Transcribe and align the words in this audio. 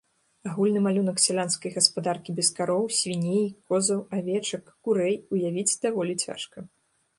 Агульны 0.51 0.79
малюнак 0.85 1.17
сялянскай 1.25 1.71
гаспадаркі 1.75 2.35
без 2.39 2.49
кароў, 2.61 2.83
свіней, 3.01 3.45
козаў, 3.73 3.99
авечак, 4.19 4.75
курэй 4.87 5.15
уявіць 5.37 5.79
даволі 5.87 6.19
цяжка. 6.27 6.69